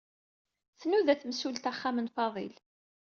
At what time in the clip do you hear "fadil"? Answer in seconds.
2.15-2.55